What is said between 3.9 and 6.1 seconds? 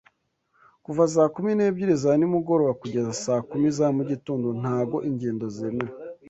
mugitondo ntago ingendo zemewe